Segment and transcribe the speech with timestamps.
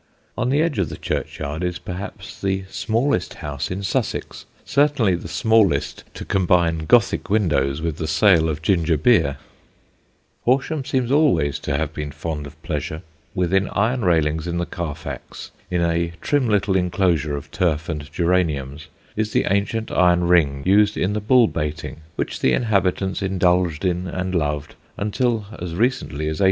[0.35, 5.27] On the edge of the churchyard is perhaps the smallest house in Sussex: certainly the
[5.27, 9.37] smallest to combine Gothic windows with the sale of ginger beer.
[9.37, 10.41] [Sidenote: A SCHOOL OF CHAMPIONS]
[10.81, 13.03] Horsham seems always to have been fond of pleasure.
[13.35, 18.87] Within iron railings in the Carfax, in a trim little enclosure of turf and geraniums,
[19.15, 24.07] is the ancient iron ring used in the bull baiting which the inhabitants indulged in
[24.07, 26.39] and loved until as recently as 1814.